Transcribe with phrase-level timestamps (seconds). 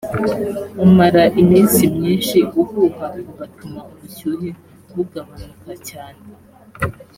[0.85, 4.49] umara iminsi myinshi uhuha ugatuma ubushyuhe
[4.93, 6.23] bugabanuka cyane